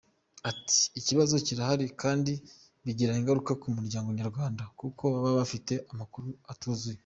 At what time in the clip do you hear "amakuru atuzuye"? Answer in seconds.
5.93-6.99